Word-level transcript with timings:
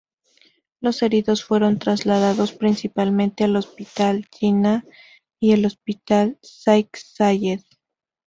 Los 0.79 1.03
heridos 1.03 1.43
fueron 1.45 1.77
trasladados 1.77 2.53
principalmente 2.53 3.43
al 3.43 3.55
Hospital 3.55 4.25
Jinnah 4.35 4.83
y 5.39 5.51
el 5.51 5.63
Hospital 5.67 6.39
Shaikh 6.41 6.97
Zayed. 6.97 7.61